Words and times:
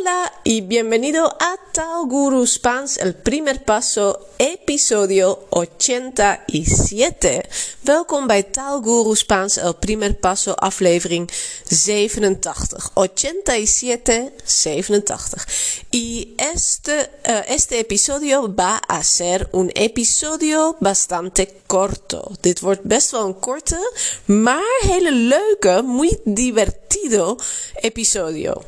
Hola 0.00 0.32
y 0.44 0.62
bienvenido 0.62 1.26
a 1.26 1.56
Tal 1.72 2.06
Guru 2.06 2.46
Spans, 2.46 2.96
el 2.96 3.14
primer 3.14 3.64
paso, 3.64 4.28
episodio 4.38 5.46
87. 5.50 7.42
Welkom 7.82 8.26
bij 8.26 8.42
Tal 8.42 8.80
Guru 8.80 9.14
Spans, 9.14 9.56
el 9.56 9.74
primer 9.74 10.18
paso, 10.18 10.54
aflevering 10.54 11.30
87. 11.64 12.78
87, 12.94 14.32
87. 14.44 15.36
Y 15.90 16.34
este, 16.36 17.10
uh, 17.28 17.42
este 17.46 17.78
episodio 17.78 18.54
va 18.54 18.76
a 18.76 19.02
ser 19.02 19.48
un 19.52 19.70
episodio 19.74 20.76
bastante 20.80 21.48
corto. 21.66 22.32
Dit 22.40 22.60
wordt 22.60 22.82
best 22.82 23.10
wel 23.10 23.26
een 23.26 23.38
korte, 23.38 23.92
maar 24.24 24.80
hele 24.80 25.12
leuke, 25.12 25.82
muy 25.82 26.20
divertido 26.24 26.79
episodio. 27.74 28.62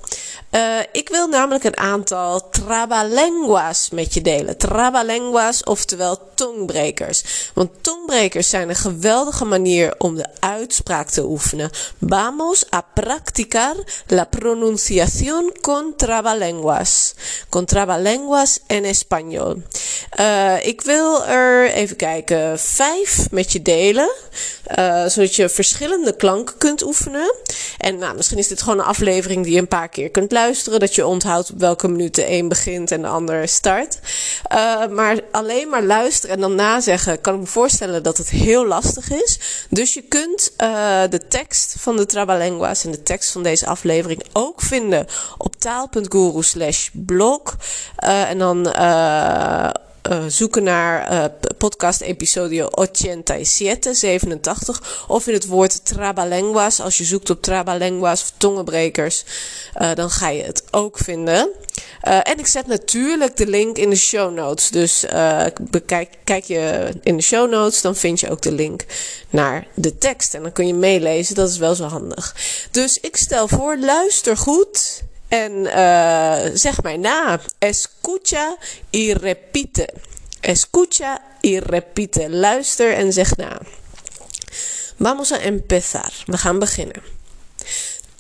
Uh, 0.51 0.79
ik 0.93 1.09
wil 1.09 1.29
namelijk 1.29 1.65
een 1.65 1.77
aantal 1.77 2.49
trabalenguas 2.49 3.91
met 3.91 4.15
je 4.15 4.21
delen. 4.21 4.57
Trabalenguas, 4.57 5.65
oftewel 5.65 6.32
tongbrekers. 6.43 7.51
Want 7.55 7.71
tongbrekers 7.81 8.49
zijn 8.49 8.69
een 8.69 8.77
geweldige 8.77 9.45
manier 9.45 9.95
om 9.99 10.15
de 10.15 10.27
uitspraak 10.41 11.09
te 11.09 11.25
oefenen. 11.25 11.71
Vamos 11.99 12.65
a 12.75 12.81
practicar 12.95 13.77
la 14.07 14.25
pronunciación 14.25 15.53
con 15.61 15.97
trabalenguas. 15.97 17.15
Con 17.49 17.65
trabalenguas 17.65 18.61
en 18.67 18.85
español. 18.85 19.63
Uh, 20.21 20.67
ik 20.67 20.81
wil 20.81 21.25
er, 21.25 21.71
even 21.71 21.97
kijken, 21.97 22.59
vijf 22.59 23.31
met 23.31 23.53
je 23.53 23.63
delen. 23.63 24.11
Uh, 24.79 25.07
zodat 25.07 25.35
je 25.35 25.49
verschillende 25.49 26.17
klanken 26.17 26.57
kunt 26.59 26.83
oefenen. 26.83 27.35
En 27.79 27.99
nou, 27.99 28.17
misschien 28.17 28.39
is 28.39 28.49
dit 28.49 28.63
gewoon 28.63 28.79
een 28.79 28.85
aflevering 28.85 29.45
die 29.45 29.53
je 29.53 29.59
een 29.59 29.69
paar 29.69 29.89
keer 29.89 30.11
kunt 30.11 30.33
luisteren. 30.33 30.81
Dat 30.81 30.95
je 30.95 31.07
onthoudt 31.07 31.51
op 31.51 31.59
welke 31.61 31.89
minuut 31.89 32.15
de 32.15 32.31
een 32.31 32.49
begint 32.49 32.91
en 32.91 33.03
de 33.03 33.09
ander 33.09 33.49
start. 33.49 33.99
Uh, 34.53 34.87
maar 34.87 35.21
alleen 35.31 35.69
maar 35.69 35.83
luisteren 35.83 36.32
en 36.33 36.41
dan 36.41 36.55
nazeggen 36.55 37.21
kan 37.21 37.35
ik 37.35 37.41
me 37.41 37.47
voorstellen 37.47 38.03
dat 38.03 38.19
het 38.19 38.31
heel 38.31 38.67
lastig 38.67 39.11
is. 39.11 39.39
Dus 39.71 39.95
je 39.95 40.03
kunt 40.03 40.53
uh, 40.59 41.03
de 41.11 41.27
tekst 41.29 41.75
van 41.79 41.97
de 41.97 42.07
Trabalenguas 42.07 42.85
en 42.85 42.91
de 42.91 43.03
tekst 43.03 43.31
van 43.31 43.43
deze 43.43 43.67
aflevering 43.67 44.23
ook 44.33 44.61
vinden 44.61 45.07
op 45.39 45.57
taal.guru 45.57 46.43
slash 46.43 46.89
blog. 46.93 47.57
Uh, 48.05 48.31
en 48.31 48.39
dan 48.39 48.67
uh, 48.67 49.71
zoeken 50.29 50.63
naar 50.63 51.31
podcast 51.59 52.01
episodio 52.01 52.69
87, 52.93 53.97
87. 53.97 55.05
Of 55.09 55.27
in 55.27 55.35
het 55.35 55.47
woord 55.47 55.85
trabalenguas. 55.85 56.81
Als 56.81 56.99
je 56.99 57.05
zoekt 57.05 57.31
op 57.31 57.43
trabalenguas 57.43 58.23
of 58.23 58.33
tongenbrekers, 58.37 59.25
dan 59.95 60.11
ga 60.11 60.29
je 60.29 60.43
het 60.43 60.63
ook 60.71 60.99
vinden. 60.99 61.49
En 62.03 62.39
ik 62.39 62.47
zet 62.47 62.67
natuurlijk 62.67 63.37
de 63.37 63.47
link 63.47 63.79
in 63.79 63.91
de 63.91 63.97
show 63.97 64.35
notes. 64.35 64.71
Dus 64.71 65.05
bekijk, 65.61 66.09
kijk 66.25 66.45
je 66.45 66.93
in 67.03 67.17
de 67.17 67.23
show 67.23 67.51
notes, 67.51 67.81
dan 67.81 67.97
vind 67.97 68.21
je 68.21 68.31
ook 68.31 68.43
de 68.43 68.53
link 68.53 68.85
naar 69.31 69.67
de 69.75 69.99
tekst. 69.99 70.35
En 70.35 70.43
dan 70.43 70.53
kun 70.53 70.67
je 70.67 70.75
meelezen, 70.75 71.35
dat 71.35 71.49
is 71.49 71.59
wel 71.59 71.75
zo 71.75 71.85
handig. 71.85 72.37
Dus 72.71 73.01
ik 73.01 73.17
stel 73.17 73.49
voor, 73.49 73.79
luister 73.79 74.37
goed. 74.37 75.03
En 75.29 75.53
uh, 75.53 76.37
zeg 76.55 76.83
mij 76.83 76.97
na. 76.97 77.41
Escucha 77.59 78.57
y 78.91 79.13
repite. 79.13 79.89
Escucha 80.41 81.21
y 81.41 81.59
repite. 81.59 82.31
Luister 82.31 82.95
en 82.95 83.13
zeg 83.13 83.37
na. 83.37 83.61
Vamos 84.99 85.33
a 85.33 85.39
empezar. 85.39 86.13
We 86.27 86.39
gaan 86.39 86.59
beginnen. 86.59 87.03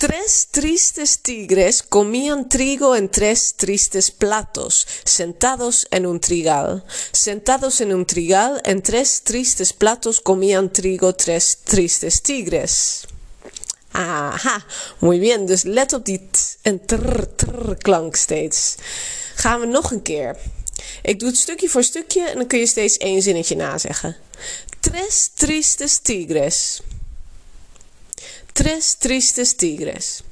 Tres 0.03 0.48
tristes 0.50 1.20
tigres 1.22 1.81
comían 1.81 2.48
trigo 2.48 2.97
en 2.97 3.08
tres 3.08 3.55
tristes 3.55 4.11
platos, 4.11 4.84
sentados 5.05 5.86
en 5.91 6.06
un 6.06 6.19
trigal. 6.19 6.83
Sentados 7.12 7.81
en 7.81 7.94
un 7.94 8.05
trigal, 8.05 8.61
en 8.64 8.83
tres 8.83 9.22
tristes 9.22 9.72
platos 9.72 10.21
comían 10.21 10.72
trigo 10.72 11.15
tres 11.15 11.59
tristes 11.62 12.21
tigres. 12.21 13.06
Aha, 13.93 14.66
muy 14.99 15.21
bien. 15.21 15.47
Dus 15.47 15.62
let 15.62 15.93
op 15.93 16.04
die 16.04 16.19
t 16.19 16.59
en 16.62 16.81
trr, 16.84 17.37
trr 17.37 17.77
klank 17.78 18.16
steeds. 18.16 18.75
Gaan 19.37 19.60
we 19.60 19.66
nog 19.66 19.93
een 19.93 20.03
keer. 20.03 20.37
Ik 21.03 21.19
doe 21.19 21.28
het 21.28 21.38
stukje 21.38 21.69
voor 21.69 21.84
stukje 21.84 22.28
en 22.28 22.37
dan 22.37 22.47
kun 22.47 22.59
je 22.59 22.66
steeds 22.66 22.97
één 22.97 23.22
zinnetje 23.22 23.56
nazeggen. 23.56 24.16
Tres 24.81 25.31
tristes 25.34 25.98
tigres. 25.98 26.81
Tres 28.53 28.99
tristes 28.99 29.57
tigres. 29.57 30.25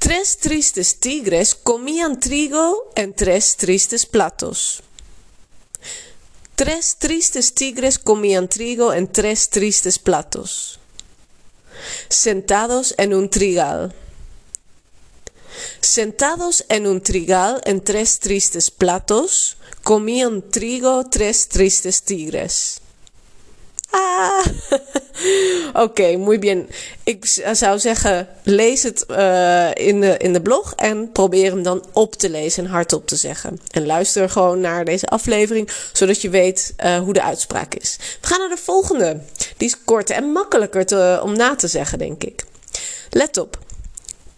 Tres 0.00 0.36
tristes 0.38 0.98
tigres 0.98 1.54
comían 1.54 2.18
trigo 2.18 2.90
en 2.96 3.14
tres 3.14 3.56
tristes 3.56 4.04
platos. 4.04 4.82
Tres 6.56 6.96
tristes 6.98 7.54
tigres 7.54 8.00
comían 8.00 8.48
trigo 8.48 8.92
en 8.92 9.06
tres 9.06 9.48
tristes 9.48 9.96
platos. 10.00 10.80
Sentados 12.08 12.96
en 12.98 13.14
un 13.14 13.30
trigal. 13.30 13.94
Sentados 15.80 16.64
en 16.68 16.88
un 16.88 17.00
trigal 17.00 17.60
en 17.64 17.80
tres 17.80 18.18
tristes 18.18 18.72
platos, 18.72 19.56
comían 19.84 20.42
trigo 20.50 21.08
tres 21.08 21.48
tristes 21.48 22.02
tigres. 22.02 22.80
Ah, 23.90 24.44
oké, 25.68 25.80
okay, 25.80 26.16
muy 26.16 26.38
bien. 26.38 26.68
Ik 27.04 27.24
zou 27.52 27.78
zeggen, 27.78 28.28
lees 28.42 28.82
het 28.82 29.04
uh, 29.10 29.74
in, 29.74 30.00
de, 30.00 30.16
in 30.16 30.32
de 30.32 30.42
blog 30.42 30.74
en 30.74 31.12
probeer 31.12 31.50
hem 31.50 31.62
dan 31.62 31.84
op 31.92 32.14
te 32.14 32.30
lezen 32.30 32.64
en 32.64 32.70
hardop 32.70 33.06
te 33.06 33.16
zeggen. 33.16 33.60
En 33.70 33.86
luister 33.86 34.30
gewoon 34.30 34.60
naar 34.60 34.84
deze 34.84 35.06
aflevering, 35.06 35.70
zodat 35.92 36.22
je 36.22 36.30
weet 36.30 36.74
uh, 36.84 36.98
hoe 36.98 37.12
de 37.12 37.22
uitspraak 37.22 37.74
is. 37.74 37.96
We 38.20 38.26
gaan 38.26 38.38
naar 38.38 38.48
de 38.48 38.56
volgende. 38.56 39.20
Die 39.56 39.68
is 39.68 39.84
korter 39.84 40.16
en 40.16 40.32
makkelijker 40.32 40.86
te, 40.86 41.20
om 41.22 41.36
na 41.36 41.56
te 41.56 41.68
zeggen, 41.68 41.98
denk 41.98 42.24
ik. 42.24 42.44
Let 43.10 43.36
op. 43.36 43.58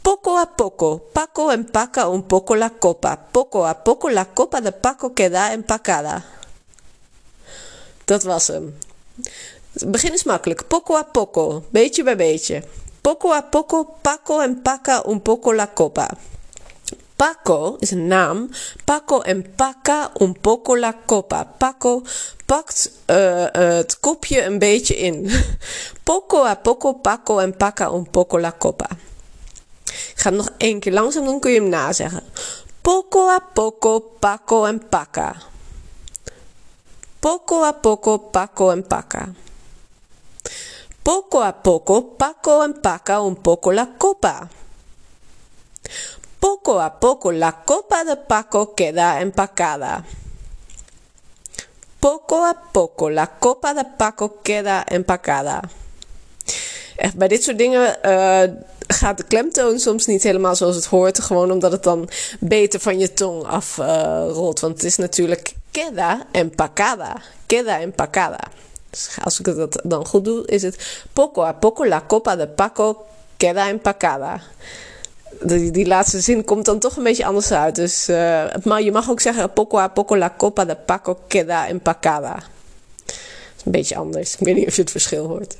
Poco 0.02 0.36
a 0.36 0.44
poco, 0.44 0.98
Paco 1.12 1.50
empaca 1.50 2.08
un 2.08 2.26
poco 2.26 2.56
la 2.56 2.72
copa. 2.78 3.26
Poco 3.30 3.66
a 3.66 3.74
poco 3.74 4.10
la 4.10 4.26
copa 4.32 4.60
de 4.60 4.72
Paco 4.72 5.12
queda 5.12 5.50
empacada. 5.50 6.24
Dat 8.04 8.22
was 8.22 8.46
hem. 8.46 8.74
Het 9.72 9.90
begin 9.90 10.12
is 10.12 10.24
makkelijk. 10.24 10.66
Poco 10.66 10.96
a 10.96 11.02
poco, 11.02 11.64
beetje 11.70 12.02
bij 12.02 12.16
beetje. 12.16 12.62
Poco 13.00 13.32
a 13.32 13.42
poco, 13.42 13.94
Paco 14.00 14.40
empaca 14.40 15.02
un 15.06 15.22
poco 15.22 15.54
la 15.54 15.72
copa. 15.74 16.10
Paco 17.16 17.76
is 17.78 17.90
een 17.90 18.06
naam. 18.06 18.48
Paco 18.84 19.22
empaca 19.22 20.10
un 20.18 20.36
poco 20.40 20.76
la 20.76 20.94
copa. 21.06 21.44
Paco 21.58 22.02
pakt 22.46 22.90
uh, 23.06 23.40
uh, 23.40 23.46
het 23.52 24.00
kopje 24.00 24.42
een 24.44 24.58
beetje 24.58 24.96
in. 24.96 25.30
Poco 26.04 26.44
a 26.44 26.54
poco, 26.54 26.92
Paco 26.92 27.40
empaca 27.40 27.90
un 27.90 28.10
poco 28.10 28.40
la 28.40 28.54
copa. 28.58 28.88
Ik 29.84 30.12
ga 30.14 30.28
het 30.28 30.38
nog 30.38 30.50
één 30.56 30.80
keer 30.80 30.92
langzaam 30.92 31.24
doen, 31.24 31.40
kun 31.40 31.50
je 31.52 31.60
hem 31.60 31.68
nazeggen. 31.68 32.22
Poco 32.80 33.28
a 33.28 33.38
poco, 33.52 34.00
Paco 34.18 34.66
empaca. 34.66 35.49
Poco 37.20 37.66
a 37.66 37.82
poco, 37.82 38.32
Paco 38.32 38.72
empaca. 38.72 39.28
Poco 41.02 41.42
a 41.42 41.52
poco, 41.52 42.16
Paco 42.16 42.64
empaca 42.64 43.20
un 43.20 43.36
poco 43.36 43.72
la 43.72 43.90
copa. 43.98 44.48
Poco 46.38 46.80
a 46.80 46.98
poco, 46.98 47.30
la 47.30 47.52
copa 47.52 48.04
de 48.04 48.16
Paco 48.16 48.74
queda 48.74 49.20
empacada. 49.20 50.02
Poco 52.00 52.46
a 52.46 52.54
poco, 52.54 53.10
la 53.10 53.26
copa 53.26 53.74
de 53.74 53.84
Paco 53.84 54.40
queda 54.40 54.82
empacada. 54.88 55.68
Gaat 58.92 59.16
de 59.16 59.24
klemtoon 59.24 59.78
soms 59.78 60.06
niet 60.06 60.22
helemaal 60.22 60.56
zoals 60.56 60.76
het 60.76 60.86
hoort. 60.86 61.20
Gewoon 61.20 61.50
omdat 61.50 61.72
het 61.72 61.82
dan 61.82 62.08
beter 62.40 62.80
van 62.80 62.98
je 62.98 63.12
tong 63.12 63.44
afrolt. 63.44 64.56
Uh, 64.56 64.62
Want 64.62 64.74
het 64.74 64.84
is 64.84 64.96
natuurlijk 64.96 65.54
queda 65.70 66.26
empacada. 66.32 67.16
Queda 67.46 67.80
empacada. 67.80 68.40
Dus 68.90 69.08
als 69.24 69.38
ik 69.38 69.44
dat 69.44 69.80
dan 69.84 70.06
goed 70.06 70.24
doe, 70.24 70.46
is 70.46 70.62
het 70.62 71.04
poco 71.12 71.42
a 71.42 71.52
poco 71.52 71.86
la 71.86 72.04
copa 72.06 72.36
de 72.36 72.46
Paco 72.46 73.06
queda 73.36 73.68
empacada. 73.68 74.40
Die, 75.42 75.70
die 75.70 75.86
laatste 75.86 76.20
zin 76.20 76.44
komt 76.44 76.64
dan 76.64 76.78
toch 76.78 76.96
een 76.96 77.02
beetje 77.02 77.24
anders 77.24 77.52
uit. 77.52 77.74
Dus 77.74 78.08
uh, 78.08 78.44
maar 78.64 78.82
je 78.82 78.92
mag 78.92 79.10
ook 79.10 79.20
zeggen 79.20 79.52
poco 79.52 79.78
a 79.78 79.88
poco 79.88 80.16
la 80.16 80.34
copa 80.36 80.64
de 80.64 80.76
Paco 80.76 81.18
queda 81.28 81.68
empacada. 81.68 82.34
Dat 83.04 83.14
is 83.56 83.64
een 83.64 83.72
beetje 83.72 83.96
anders. 83.96 84.32
Ik 84.32 84.38
weet 84.46 84.54
niet 84.54 84.66
of 84.66 84.76
je 84.76 84.82
het 84.82 84.90
verschil 84.90 85.26
hoort. 85.26 85.56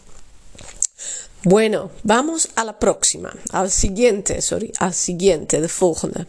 Bueno, 1.42 1.90
vamos 2.02 2.48
a 2.54 2.64
la 2.64 2.78
próxima. 2.78 3.32
Al 3.52 3.70
siguiente, 3.70 4.42
sorry. 4.42 4.72
Al 4.78 4.92
siguiente, 4.92 5.60
de 5.60 5.68
volgende. 5.68 6.26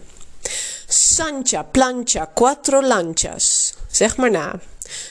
Sancha, 0.87 1.63
plancha, 1.63 2.27
cuatro 2.27 2.81
lanchas. 2.81 3.73
Zeg 3.91 4.17
maar. 4.17 4.59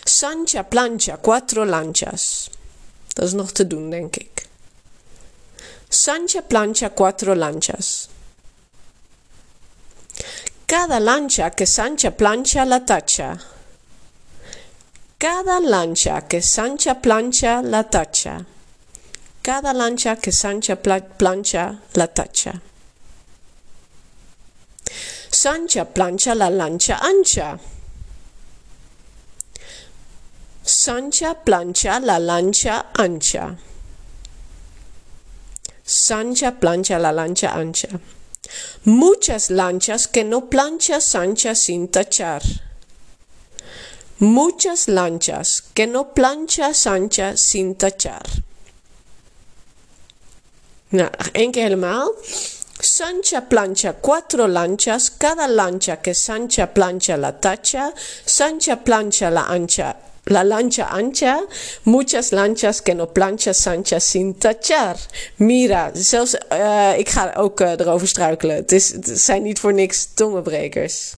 Sancha, 0.05 0.63
plancha, 0.63 1.19
cuatro 1.19 1.65
lanchas. 1.65 2.51
Dat 3.15 3.27
is 3.27 3.33
nog 3.33 3.53
te 3.53 3.67
doen, 3.67 3.91
denk 3.91 4.17
ik. 4.17 4.47
Sancha, 5.89 6.41
plancha, 6.43 6.91
cuatro 6.91 7.35
lanchas. 7.35 8.09
Cada 10.67 11.01
lancha 11.01 11.51
que 11.51 11.67
Sancha 11.67 12.11
plancha 12.11 12.65
la 12.65 12.85
tacha. 12.85 13.39
Cada 15.19 15.61
lancha 15.61 16.27
que 16.27 16.41
Sancha 16.41 16.95
plancha 16.95 17.61
la 17.63 17.83
tacha. 17.83 18.47
Cada 19.43 19.73
lancha 19.73 20.17
que 20.17 20.33
Sancha 20.33 20.77
plancha 20.77 21.81
la 21.95 22.07
tacha. 22.07 22.61
Sancha 25.31 25.85
plancha 25.87 26.35
la 26.35 26.51
lancha 26.51 26.99
ancha. 27.01 27.59
Sancha 30.63 31.35
plancha 31.35 32.01
la 32.01 32.19
lancha 32.19 32.87
ancha. 32.93 33.57
Sancha 35.83 36.53
plancha 36.53 36.99
la 36.99 37.11
lancha 37.11 37.55
ancha. 37.55 37.89
Muchas 38.85 39.51
lanchas 39.51 40.07
que 40.07 40.23
no 40.25 40.51
plancha 40.51 41.01
Sancha 41.01 41.55
sin 41.55 41.89
tachar. 41.89 42.43
Muchas 44.19 44.87
lanchas 44.89 45.63
que 45.73 45.87
no 45.87 46.13
plancha 46.13 46.75
Sancha 46.75 47.39
sin 47.39 47.75
tachar. 47.77 48.23
Nou, 50.91 51.11
één 51.33 51.51
keer 51.51 51.63
helemaal. 51.63 52.15
Sancha 52.79 53.41
plancha 53.41 53.95
cuatro 54.01 54.49
lanchas, 54.49 55.11
cada 55.17 55.49
lancha 55.49 55.97
que 55.97 56.15
Sancha 56.15 56.67
plancha 56.67 57.17
la 57.17 57.33
tacha, 57.39 57.93
Sancha 58.25 58.77
plancha 58.77 59.31
la 59.31 59.47
ancha, 59.49 59.97
la 60.25 60.43
lancha 60.43 60.89
ancha, 60.91 61.45
muchas 61.83 62.31
lanchas 62.31 62.83
que 62.83 62.95
no 62.95 63.07
plancha 63.07 63.53
Sancha 63.53 63.99
sin 63.99 64.39
tachar. 64.39 64.97
Mira, 65.37 65.91
zelfs 65.95 66.35
uh, 66.53 66.99
ik 66.99 67.09
ga 67.09 67.33
ook 67.37 67.61
uh, 67.61 67.71
erover 67.71 68.09
struikelen. 68.09 68.57
Het, 68.57 68.73
is, 68.73 68.89
zijn 69.03 69.43
niet 69.43 69.59
voor 69.59 69.75
niks 69.75 70.09
tongenbrekers. 70.15 71.13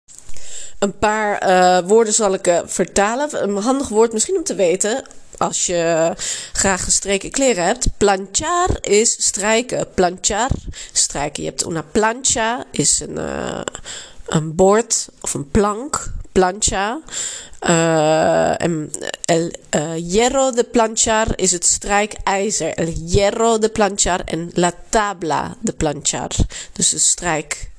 Een 0.79 0.99
paar 0.99 1.49
uh, 1.49 1.89
woorden 1.89 2.15
zal 2.15 2.35
ik 2.35 2.63
vertalen. 2.65 3.43
Een 3.43 3.57
handig 3.57 3.89
woord 3.89 4.13
misschien 4.13 4.37
om 4.37 4.45
te 4.45 4.55
weten 4.55 5.05
als 5.41 5.67
je 5.67 6.13
graag 6.53 6.85
gestreken 6.85 7.31
kleren 7.31 7.65
hebt. 7.65 7.87
Planchar 7.97 8.69
is 8.81 9.27
strijken. 9.27 9.87
Planchar, 9.95 10.51
strijken. 10.93 11.43
Je 11.43 11.49
hebt 11.49 11.67
una 11.67 11.85
plancha, 11.93 12.65
is 12.71 13.01
een, 13.01 13.17
uh, 13.19 13.61
een 14.27 14.55
bord 14.55 15.09
of 15.21 15.35
een 15.35 15.51
plank. 15.51 16.13
Plancha. 16.33 17.01
Uh, 17.69 18.63
en 18.63 18.91
el 19.25 19.51
uh, 19.75 19.93
hierro 19.93 20.51
de 20.51 20.65
planchar 20.65 21.27
is 21.37 21.53
het 21.53 21.65
strijkijzer. 21.65 22.75
El 22.75 22.87
hierro 22.87 23.59
de 23.59 23.69
planchar 23.69 24.21
en 24.25 24.51
la 24.55 24.73
tabla 24.89 25.57
de 25.61 25.73
planchar. 25.73 26.31
Dus 26.73 26.91
de 26.91 26.99
strijk 26.99 27.71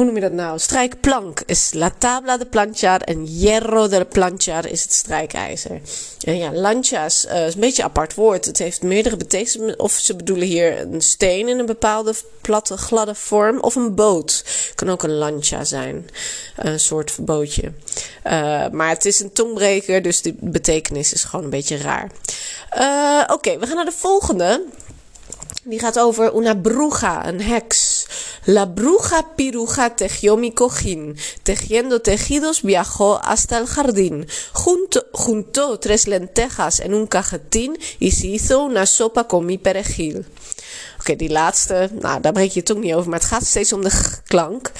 hoe 0.00 0.08
noem 0.08 0.18
je 0.18 0.28
dat 0.28 0.38
nou? 0.38 0.58
Strijkplank 0.58 1.42
is 1.46 1.72
la 1.72 1.90
tabla 1.98 2.36
de 2.36 2.46
planchar 2.46 3.00
en 3.00 3.20
hierro 3.20 3.88
de 3.88 4.04
planchar 4.04 4.66
is 4.66 4.82
het 4.82 4.92
strijkijzer. 4.92 5.80
En 6.24 6.36
ja, 6.36 6.52
lanchas 6.52 7.26
uh, 7.26 7.46
is 7.46 7.54
een 7.54 7.60
beetje 7.60 7.82
een 7.82 7.88
apart 7.88 8.14
woord. 8.14 8.44
Het 8.44 8.58
heeft 8.58 8.82
meerdere 8.82 9.16
betekenissen. 9.16 9.78
Of 9.78 9.92
ze 9.92 10.16
bedoelen 10.16 10.46
hier 10.46 10.80
een 10.80 11.00
steen 11.00 11.48
in 11.48 11.58
een 11.58 11.66
bepaalde 11.66 12.14
platte, 12.40 12.76
gladde 12.76 13.14
vorm. 13.14 13.60
Of 13.60 13.74
een 13.74 13.94
boot. 13.94 14.44
Kan 14.74 14.90
ook 14.90 15.02
een 15.02 15.14
lancha 15.14 15.64
zijn. 15.64 16.10
Een 16.56 16.80
soort 16.80 17.16
bootje. 17.20 17.72
Uh, 18.26 18.68
maar 18.68 18.88
het 18.88 19.04
is 19.04 19.20
een 19.20 19.32
tongbreker, 19.32 20.02
dus 20.02 20.22
de 20.22 20.34
betekenis 20.40 21.12
is 21.12 21.24
gewoon 21.24 21.44
een 21.44 21.50
beetje 21.50 21.76
raar. 21.76 22.10
Uh, 22.78 23.34
Oké, 23.34 23.58
we 23.58 23.66
gaan 23.66 23.76
naar 23.76 23.84
de 23.84 23.92
volgende. 23.92 24.64
Die 25.64 25.78
gaat 25.78 25.98
over 25.98 26.34
una 26.34 26.54
bruja, 26.54 27.26
een 27.28 27.40
heks. 27.40 28.06
La 28.44 28.66
bruja 28.66 29.22
piruja 29.36 29.94
tejió 29.94 30.36
mi 30.36 30.52
cojín. 30.52 31.16
Tejiendo 31.42 32.00
tejidos 32.00 32.62
viajó 32.62 33.18
hasta 33.22 33.58
el 33.58 33.66
jardín. 33.66 34.26
Junto, 34.52 35.06
juntó 35.12 35.78
tres 35.78 36.06
lentejas 36.06 36.80
en 36.80 36.94
un 36.94 37.06
cajetín 37.06 37.78
y 37.98 38.10
se 38.10 38.26
hizo 38.26 38.64
una 38.64 38.86
sopa 38.86 39.24
con 39.24 39.44
mi 39.46 39.58
perejil. 39.58 40.24
Oké, 41.00 41.16
die 41.16 41.30
laatste, 41.30 41.88
nou, 42.00 42.20
daar 42.20 42.32
breek 42.32 42.50
je 42.50 42.60
het 42.60 42.72
ook 42.72 42.82
niet 42.82 42.94
over, 42.94 43.10
maar 43.10 43.18
het 43.18 43.28
gaat 43.28 43.46
steeds 43.46 43.72
om 43.72 43.82
de 43.82 44.18
klank. 44.26 44.72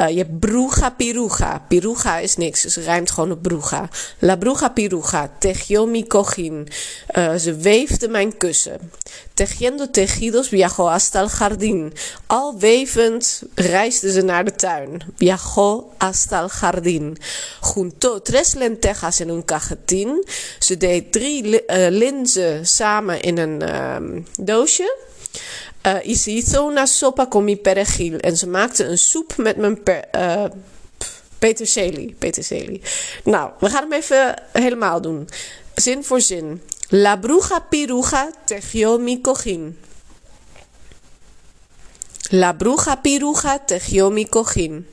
Uh, 0.00 0.08
je 0.08 0.16
hebt 0.16 0.38
bruja 0.38 0.90
piruja. 0.90 1.64
Piruja 1.68 2.18
is 2.18 2.36
niks, 2.36 2.62
dus 2.62 2.76
rijmt 2.76 3.10
gewoon 3.10 3.30
op 3.30 3.42
bruja. 3.42 3.88
La 4.18 4.36
bruja 4.36 4.68
piruja, 4.68 5.30
tejió 5.38 5.86
mi 5.86 6.06
cojín. 6.06 6.68
Uh, 7.18 7.34
ze 7.34 7.56
weefde 7.56 8.08
mijn 8.08 8.36
kussen. 8.36 8.92
Tejiendo 9.34 9.90
tejidos 9.90 10.50
viajó 10.50 10.90
hasta 10.90 11.20
el 11.20 11.28
jardín. 11.28 11.92
Al 12.28 12.54
wevend 12.56 13.42
reisde 13.56 14.12
ze 14.12 14.22
naar 14.22 14.44
de 14.44 14.52
tuin. 14.52 15.02
Viajó 15.18 15.92
hasta 15.98 16.40
el 16.40 16.48
jardín. 16.48 17.18
Juntó 17.60 18.22
tres 18.22 18.54
lentejas 18.54 19.20
en 19.20 19.30
un 19.30 19.42
cajetín. 19.42 20.24
Ze 20.60 20.76
deed 20.76 21.12
drie 21.12 21.42
uh, 21.42 21.88
linzen 21.90 22.66
samen 22.66 23.20
in 23.20 23.38
een 23.38 23.62
uh, 23.62 24.22
doosje. 24.38 24.96
Uh, 25.86 25.98
y 26.04 26.16
se 26.16 26.30
hizo 26.30 26.64
una 26.64 26.86
sopa 26.86 27.26
con 27.26 27.44
mi 27.44 27.56
perejil. 27.56 28.18
En 28.18 28.36
ze 28.36 28.46
maakte 28.46 28.84
een 28.84 28.98
soep 28.98 29.36
met 29.36 29.56
mijn 29.56 29.82
per, 29.82 30.04
uh, 30.16 30.44
peterselie. 31.38 32.14
peterselie. 32.18 32.82
Nou, 33.24 33.50
we 33.60 33.70
gaan 33.70 33.82
hem 33.82 33.92
even 33.92 34.42
helemaal 34.52 35.00
doen. 35.00 35.28
Zin 35.74 36.04
voor 36.04 36.20
zin. 36.20 36.60
La 36.96 37.16
bruja 37.16 37.70
piruja 37.70 38.30
tejió 38.46 38.98
mi 39.00 39.20
cojín. 39.20 39.76
La 42.30 42.52
bruja 42.52 43.02
piruja 43.02 43.66
tejió 43.66 44.10
mi 44.10 44.26
cojín. 44.26 44.86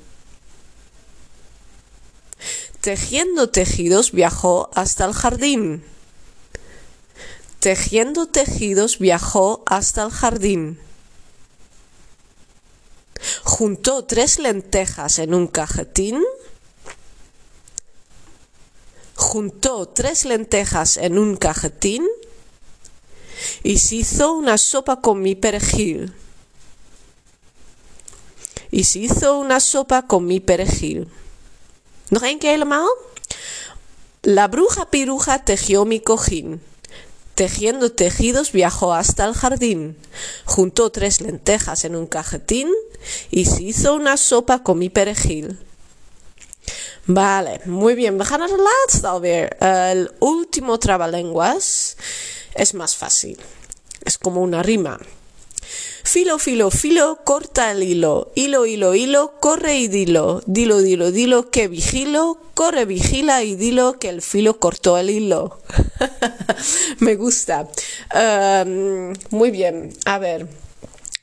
Tejiendo 2.79 3.51
tejidos 3.51 4.13
viajó 4.13 4.71
hasta 4.73 5.05
el 5.05 5.13
jardín. 5.13 5.83
Tejiendo 7.59 8.25
tejidos 8.25 8.97
viajó 8.97 9.61
hasta 9.67 10.01
el 10.01 10.09
jardín. 10.09 10.79
Juntó 13.43 14.05
tres 14.05 14.39
lentejas 14.39 15.19
en 15.19 15.35
un 15.35 15.45
cajetín. 15.45 16.23
Juntó 19.21 19.87
tres 19.87 20.25
lentejas 20.25 20.97
en 20.97 21.19
un 21.19 21.37
cajetín 21.37 22.07
y 23.61 23.77
se 23.77 23.97
hizo 23.97 24.33
una 24.33 24.57
sopa 24.57 24.99
con 24.99 25.21
mi 25.21 25.35
perejil. 25.35 26.11
Y 28.71 28.85
se 28.85 28.97
hizo 28.97 29.37
una 29.37 29.59
sopa 29.59 30.07
con 30.07 30.25
mi 30.25 30.39
perejil. 30.39 31.07
Nog 32.09 32.23
één 32.23 32.39
keer 32.39 32.55
helemaal? 32.55 32.89
La 34.23 34.47
bruja 34.47 34.89
piruja 34.89 35.45
tejió 35.45 35.85
mi 35.85 35.99
cojín. 35.99 36.59
Tejiendo 37.35 37.91
tejidos 37.91 38.51
viajó 38.51 38.91
hasta 38.91 39.25
el 39.25 39.35
jardín. 39.35 39.95
Juntó 40.45 40.91
tres 40.91 41.21
lentejas 41.21 41.85
en 41.85 41.95
un 41.95 42.07
cajetín 42.07 42.69
y 43.29 43.45
se 43.45 43.61
hizo 43.61 43.93
una 43.93 44.17
sopa 44.17 44.63
con 44.63 44.79
mi 44.79 44.89
perejil. 44.89 45.59
Vale, 47.13 47.59
muy 47.65 47.95
bien. 47.95 48.17
We 48.17 48.25
gaan 48.25 48.39
naar 48.39 49.21
de. 49.21 49.49
El 49.59 50.11
último 50.19 50.77
trabalenguas 50.77 51.97
es 52.53 52.73
más 52.73 52.95
fácil. 52.95 53.37
Es 54.03 54.17
como 54.17 54.41
una 54.41 54.63
rima. 54.63 54.97
Filo, 56.03 56.37
filo, 56.39 56.71
filo, 56.71 57.19
corta 57.23 57.71
el 57.71 57.83
hilo. 57.83 58.31
Hilo, 58.35 58.65
hilo, 58.65 58.95
hilo, 58.95 59.33
corre 59.39 59.77
y 59.77 59.87
dilo. 59.87 60.41
Dilo, 60.45 60.79
dilo, 60.79 61.11
dilo, 61.11 61.49
que 61.49 61.67
vigilo. 61.67 62.37
Corre, 62.53 62.85
vigila 62.85 63.43
y 63.43 63.55
dilo 63.55 63.99
que 63.99 64.09
el 64.09 64.21
filo 64.21 64.59
cortó 64.59 64.97
el 64.97 65.09
hilo. 65.09 65.59
Me 66.99 67.15
gusta. 67.15 67.67
Um, 68.15 69.13
muy 69.29 69.51
bien. 69.51 69.93
A 70.05 70.17
ver. 70.17 70.47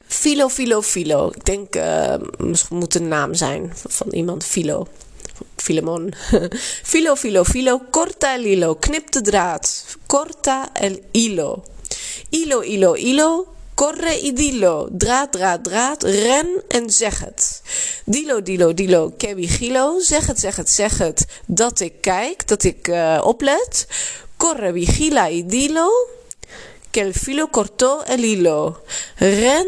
Filo, 0.07 0.49
filo, 0.49 0.83
filo. 0.83 1.33
Ik 1.35 1.45
denk, 1.45 1.76
uh, 1.76 2.16
moet 2.71 2.95
een 2.95 3.09
naam 3.09 3.35
zijn. 3.35 3.73
Filo. 4.40 4.87
Filemon. 5.62 6.15
filo, 6.93 7.17
filo, 7.17 7.45
filo. 7.45 7.91
Corta 7.91 8.35
el 8.35 8.47
hilo. 8.47 8.79
Knip 8.81 9.11
de 9.11 9.21
draad. 9.21 9.65
Corta 10.07 10.71
el 10.75 11.03
hilo. 11.12 11.65
Hilo, 12.31 12.62
hilo, 12.62 12.97
hilo. 12.97 13.55
Corre 13.75 14.19
y 14.19 14.33
dilo. 14.33 14.88
Draad, 14.91 15.31
draad, 15.31 15.61
draad. 15.61 16.03
Ren 16.03 16.49
en 16.69 16.91
zeg 16.91 17.21
het. 17.21 17.62
Dilo, 18.05 18.43
dilo, 18.43 18.75
dilo. 18.75 19.15
Que 19.17 19.35
vigilo. 19.35 20.00
Zeg 20.00 20.27
het, 20.27 20.41
zeg 20.41 20.57
het, 20.57 20.71
zeg 20.71 20.99
het. 20.99 21.27
Dat 21.47 21.81
ik 21.81 22.00
kijk, 22.00 22.49
dat 22.49 22.65
ik 22.65 22.88
uh, 22.88 23.21
oplet. 23.25 23.87
Corre, 24.37 24.73
vigila 24.73 25.31
y 25.31 25.47
dilo. 25.47 25.88
Que 26.91 27.00
el 27.00 27.12
filo 27.12 27.49
cortó 27.50 28.03
el 28.07 28.23
hilo. 28.23 28.77
Ren, 29.17 29.67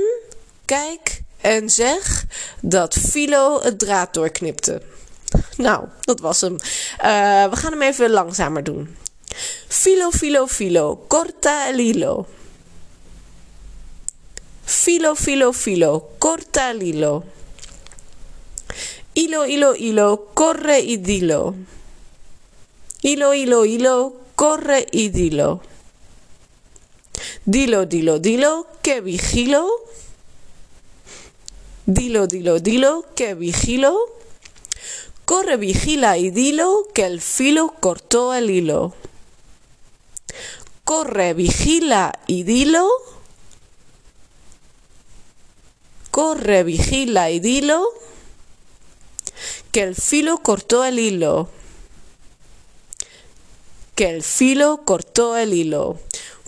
kijk 0.65 1.23
en 1.41 1.71
zeg 1.71 2.25
dat 2.61 2.95
Filo 2.95 3.61
het 3.63 3.79
draad 3.79 4.15
doorknipte. 4.15 4.83
Nou, 5.61 5.89
dat 6.01 6.21
was 6.21 6.41
hem. 6.41 6.53
Uh, 6.53 7.51
we 7.51 7.57
gaan 7.57 7.73
hem 7.73 7.83
even 7.83 8.11
langzamer 8.11 8.65
doen. 8.65 8.97
Filo, 9.69 10.11
filo, 10.11 10.47
filo. 10.47 11.05
Corta 11.09 11.69
el 11.69 11.79
hilo. 11.79 12.27
Filo, 14.65 15.15
filo, 15.15 15.53
filo. 15.53 16.11
Corta 16.19 16.71
el 16.71 16.83
hilo. 16.83 17.25
Hilo, 19.13 19.75
hilo, 19.75 20.31
corre 20.35 20.81
y 20.81 20.97
dilo. 20.97 21.55
Hilo, 23.03 23.35
hilo, 23.35 24.17
corre 24.35 24.87
y 24.91 25.09
dilo. 25.09 25.61
Dilo, 27.45 27.87
dilo, 27.87 28.19
dilo, 28.19 28.67
que 28.83 29.01
vigilo. 29.01 29.69
Dilo, 31.87 32.27
dilo, 32.27 32.61
dilo, 32.61 33.05
que 33.15 33.35
vigilo. 33.35 34.20
Corre, 35.31 35.57
vigila 35.59 36.19
y 36.19 36.33
dilo, 36.33 36.89
que 36.93 37.07
el 37.07 37.21
filo 37.21 37.73
cortó 37.79 38.35
el 38.35 38.51
hilo. 38.51 38.95
Corre, 40.83 41.35
vigila 41.35 42.19
y 42.27 42.43
dilo. 42.43 42.91
Corre, 46.11 46.65
vigila 46.65 47.31
y 47.31 47.39
dilo, 47.39 47.87
que 49.71 49.83
el 49.83 49.95
filo 49.95 50.39
cortó 50.39 50.85
el 50.85 50.99
hilo. 50.99 51.49
Que 53.95 54.11
el 54.11 54.25
filo 54.25 54.81
cortó 54.85 55.37
el 55.37 55.55
hilo. 55.55 56.01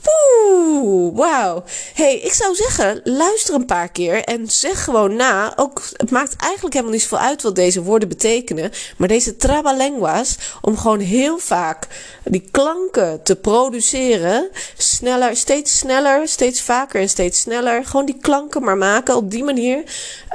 Oeh, 0.07 1.17
wauw. 1.17 1.65
hey, 1.95 2.19
ik 2.19 2.33
zou 2.33 2.55
zeggen, 2.55 3.01
luister 3.05 3.55
een 3.55 3.67
paar 3.67 3.89
keer 3.89 4.25
en 4.25 4.51
zeg 4.51 4.85
gewoon 4.85 5.17
na. 5.17 5.53
Ook, 5.57 5.83
het 5.97 6.11
maakt 6.11 6.37
eigenlijk 6.37 6.73
helemaal 6.75 6.95
niet 6.95 7.03
zoveel 7.03 7.19
uit 7.27 7.43
wat 7.43 7.55
deze 7.55 7.83
woorden 7.83 8.09
betekenen. 8.09 8.71
Maar 8.97 9.09
deze 9.09 9.37
trabalenguas, 9.37 10.37
om 10.61 10.77
gewoon 10.77 11.01
heel 11.01 11.39
vaak 11.39 11.87
die 12.25 12.49
klanken 12.51 13.23
te 13.23 13.37
produceren. 13.37 14.49
Sneller, 14.77 15.37
steeds 15.37 15.79
sneller, 15.79 16.29
steeds 16.29 16.63
vaker 16.63 17.01
en 17.01 17.09
steeds 17.09 17.41
sneller. 17.41 17.85
Gewoon 17.85 18.07
die 18.07 18.19
klanken 18.21 18.63
maar 18.63 18.77
maken. 18.77 19.17
Op 19.17 19.31
die 19.31 19.45
manier 19.45 19.83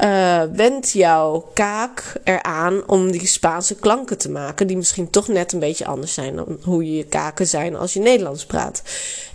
uh, 0.03 0.41
wendt 0.53 0.91
jouw 0.91 1.49
kaak 1.53 2.13
eraan 2.23 2.83
om 2.87 3.11
die 3.11 3.27
Spaanse 3.27 3.75
klanken 3.75 4.17
te 4.17 4.29
maken. 4.29 4.67
Die 4.67 4.77
misschien 4.77 5.09
toch 5.09 5.27
net 5.27 5.53
een 5.53 5.59
beetje 5.59 5.85
anders 5.85 6.13
zijn 6.13 6.35
dan 6.35 6.57
hoe 6.63 6.95
je 6.95 7.03
kaken 7.03 7.47
zijn 7.47 7.75
als 7.75 7.93
je 7.93 7.99
Nederlands 7.99 8.45
praat. 8.45 8.81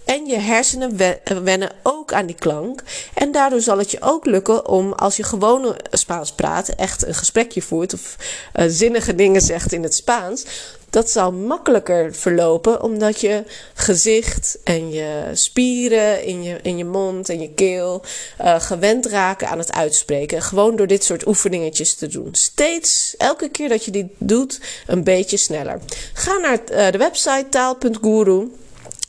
En 0.05 0.27
je 0.27 0.39
hersenen 0.39 0.97
wennen 1.45 1.73
ook 1.83 2.13
aan 2.13 2.27
die 2.27 2.37
klank. 2.37 2.83
En 3.15 3.33
daardoor 3.33 3.61
zal 3.61 3.79
het 3.79 3.91
je 3.91 4.01
ook 4.01 4.27
lukken 4.27 4.67
om, 4.69 4.93
als 4.93 5.17
je 5.17 5.23
gewoon 5.23 5.77
Spaans 5.91 6.33
praat, 6.33 6.69
echt 6.69 7.07
een 7.07 7.15
gesprekje 7.15 7.63
voert 7.63 7.95
of 7.95 8.17
uh, 8.57 8.65
zinnige 8.69 9.15
dingen 9.15 9.41
zegt 9.41 9.73
in 9.73 9.83
het 9.83 9.95
Spaans. 9.95 10.45
Dat 10.91 11.11
zal 11.11 11.33
makkelijker 11.33 12.15
verlopen 12.15 12.83
omdat 12.83 13.21
je 13.21 13.45
gezicht 13.75 14.59
en 14.65 14.91
je 14.91 15.31
spieren 15.33 16.25
in 16.25 16.43
je, 16.43 16.59
in 16.63 16.77
je 16.77 16.85
mond 16.85 17.29
en 17.29 17.41
je 17.41 17.51
keel 17.55 18.03
uh, 18.41 18.61
gewend 18.61 19.07
raken 19.07 19.49
aan 19.49 19.59
het 19.59 19.73
uitspreken. 19.73 20.43
Gewoon 20.43 20.77
door 20.77 20.87
dit 20.87 21.05
soort 21.05 21.27
oefeningetjes 21.27 21.95
te 21.95 22.07
doen. 22.07 22.29
Steeds, 22.33 23.15
elke 23.19 23.49
keer 23.49 23.69
dat 23.69 23.85
je 23.85 23.91
dit 23.91 24.07
doet, 24.19 24.61
een 24.87 25.05
beetje 25.05 25.37
sneller. 25.37 25.79
Ga 26.13 26.37
naar 26.37 26.59
uh, 26.71 26.91
de 26.91 26.99
website 26.99 27.47
taal.guru. 27.51 28.49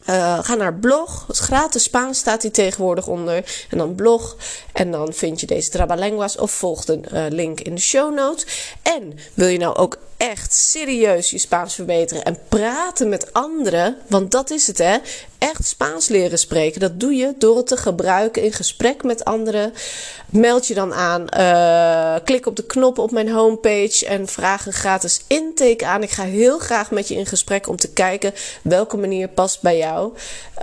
Uh, 0.09 0.39
ga 0.43 0.55
naar 0.55 0.73
blog. 0.73 1.27
Het 1.27 1.37
gratis 1.37 1.83
Spaans 1.83 2.17
staat 2.17 2.41
hier 2.41 2.51
tegenwoordig 2.51 3.07
onder. 3.07 3.65
En 3.69 3.77
dan 3.77 3.95
blog. 3.95 4.35
En 4.73 4.91
dan 4.91 5.13
vind 5.13 5.39
je 5.39 5.45
deze 5.45 5.69
Trabalenguas. 5.69 6.37
Of 6.37 6.51
volg 6.51 6.85
de 6.85 6.99
uh, 7.13 7.25
link 7.29 7.59
in 7.59 7.75
de 7.75 7.81
show 7.81 8.13
notes. 8.13 8.45
En 8.81 9.13
wil 9.33 9.47
je 9.47 9.57
nou 9.57 9.75
ook 9.75 9.97
echt 10.17 10.53
serieus 10.53 11.31
je 11.31 11.37
Spaans 11.37 11.75
verbeteren 11.75 12.23
en 12.23 12.37
praten 12.49 13.09
met 13.09 13.33
anderen, 13.33 13.97
want 14.07 14.31
dat 14.31 14.49
is 14.49 14.67
het 14.67 14.77
hè. 14.77 14.97
Echt 15.37 15.65
Spaans 15.65 16.07
leren 16.07 16.39
spreken, 16.39 16.79
dat 16.79 16.99
doe 16.99 17.13
je 17.15 17.33
door 17.37 17.57
het 17.57 17.67
te 17.67 17.77
gebruiken 17.77 18.43
in 18.43 18.53
gesprek 18.53 19.03
met 19.03 19.25
anderen. 19.25 19.73
Meld 20.29 20.67
je 20.67 20.73
dan 20.73 20.93
aan, 20.93 21.27
uh, 21.37 22.15
klik 22.23 22.45
op 22.45 22.55
de 22.55 22.65
knop 22.65 22.97
op 22.97 23.11
mijn 23.11 23.31
homepage 23.31 24.05
en 24.05 24.27
vraag 24.27 24.65
een 24.65 24.73
gratis 24.73 25.21
intake 25.27 25.85
aan. 25.85 26.03
Ik 26.03 26.09
ga 26.09 26.23
heel 26.23 26.59
graag 26.59 26.91
met 26.91 27.07
je 27.07 27.15
in 27.15 27.25
gesprek 27.25 27.67
om 27.67 27.75
te 27.75 27.93
kijken 27.93 28.33
welke 28.61 28.97
manier 28.97 29.27
past 29.27 29.61
bij 29.61 29.77
jou. 29.77 30.13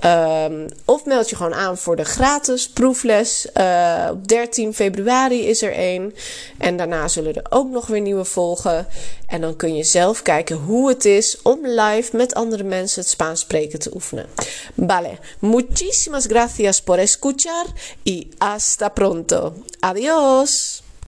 Um, 0.05 0.69
of 0.85 1.05
meld 1.05 1.31
je 1.31 1.37
gewoon 1.37 1.55
aan 1.55 1.79
voor 1.79 1.97
de 1.97 2.05
gratis 2.05 2.69
proefles. 2.69 3.47
Uh, 3.57 4.09
op 4.11 4.29
13 4.29 4.75
februari 4.75 5.47
is 5.47 5.63
er 5.63 5.73
één. 5.73 6.15
En 6.59 6.77
daarna 6.77 7.09
zullen 7.09 7.35
er 7.35 7.47
ook 7.49 7.71
nog 7.71 7.87
weer 7.87 8.01
nieuwe 8.01 8.25
volgen. 8.25 8.87
En 9.27 9.41
dan 9.51 9.59
kun 9.59 9.77
je 9.77 9.85
zelf 9.85 10.23
kijken 10.23 10.57
hoe 10.57 10.89
het 10.89 11.05
is 11.05 11.43
om 11.43 11.67
live 11.67 12.17
met 12.17 12.35
andere 12.35 12.63
mensen 12.65 13.01
het 13.01 13.11
Spaans 13.11 13.41
spreken 13.41 13.79
te 13.79 13.95
oefenen. 13.95 14.27
Vale, 14.77 15.19
muchísimas 15.39 16.27
gracias 16.27 16.83
por 16.83 16.99
escuchar 16.99 17.67
y 18.03 18.29
hasta 18.39 18.89
pronto. 18.89 19.53
Adiós. 19.81 20.83